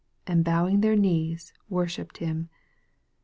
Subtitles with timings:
[0.25, 2.49] and bowing their knees worshipped him.